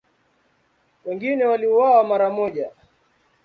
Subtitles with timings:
[1.05, 2.71] Wengine waliuawa mara moja.